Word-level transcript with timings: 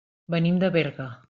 Venim 0.35 0.57
de 0.65 0.71
Berga. 0.77 1.11